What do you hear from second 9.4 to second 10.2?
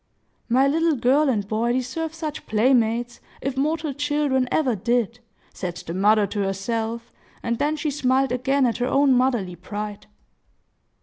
pride.